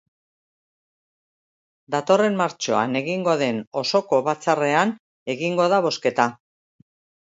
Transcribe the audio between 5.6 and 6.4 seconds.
da bozketa.